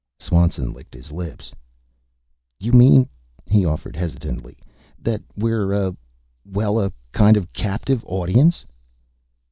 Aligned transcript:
Swanson 0.17 0.73
licked 0.73 0.95
his 0.95 1.11
lips. 1.11 1.53
"You 2.59 2.73
mean," 2.73 3.07
he 3.45 3.63
offered 3.67 3.95
hesitantly, 3.95 4.57
"that 4.99 5.21
we're 5.35 5.73
a 5.73 5.95
well, 6.43 6.79
a 6.79 6.91
kind 7.11 7.37
of 7.37 7.53
captive 7.53 8.03
audience?" 8.07 8.65